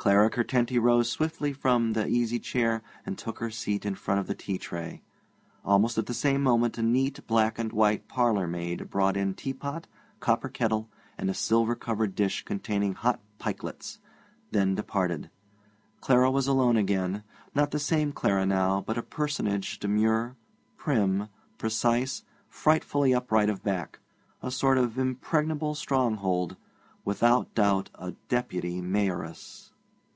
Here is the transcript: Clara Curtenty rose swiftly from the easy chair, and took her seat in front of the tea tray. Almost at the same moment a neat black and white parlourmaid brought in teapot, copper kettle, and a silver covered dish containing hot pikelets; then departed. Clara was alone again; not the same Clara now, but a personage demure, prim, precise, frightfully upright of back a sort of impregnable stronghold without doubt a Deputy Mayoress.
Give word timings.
Clara 0.00 0.30
Curtenty 0.30 0.78
rose 0.78 1.10
swiftly 1.10 1.52
from 1.52 1.92
the 1.92 2.06
easy 2.06 2.38
chair, 2.38 2.82
and 3.04 3.18
took 3.18 3.40
her 3.40 3.50
seat 3.50 3.84
in 3.84 3.96
front 3.96 4.20
of 4.20 4.28
the 4.28 4.34
tea 4.36 4.56
tray. 4.56 5.02
Almost 5.64 5.98
at 5.98 6.06
the 6.06 6.14
same 6.14 6.40
moment 6.40 6.78
a 6.78 6.84
neat 6.84 7.26
black 7.26 7.58
and 7.58 7.72
white 7.72 8.06
parlourmaid 8.06 8.90
brought 8.90 9.16
in 9.16 9.34
teapot, 9.34 9.88
copper 10.20 10.48
kettle, 10.48 10.88
and 11.18 11.28
a 11.28 11.34
silver 11.34 11.74
covered 11.74 12.14
dish 12.14 12.44
containing 12.44 12.94
hot 12.94 13.18
pikelets; 13.40 13.98
then 14.52 14.76
departed. 14.76 15.30
Clara 16.00 16.30
was 16.30 16.46
alone 16.46 16.76
again; 16.76 17.24
not 17.52 17.72
the 17.72 17.80
same 17.80 18.12
Clara 18.12 18.46
now, 18.46 18.80
but 18.80 18.96
a 18.98 19.02
personage 19.02 19.80
demure, 19.80 20.36
prim, 20.76 21.28
precise, 21.58 22.22
frightfully 22.48 23.12
upright 23.12 23.50
of 23.50 23.64
back 23.64 23.98
a 24.42 24.52
sort 24.52 24.78
of 24.78 24.96
impregnable 24.96 25.74
stronghold 25.74 26.56
without 27.04 27.52
doubt 27.56 27.90
a 27.96 28.12
Deputy 28.28 28.80
Mayoress. 28.80 29.72